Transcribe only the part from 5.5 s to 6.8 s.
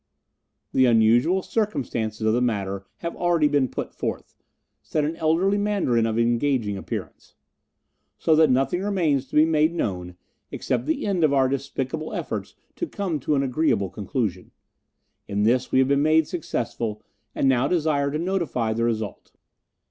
Mandarin of engaging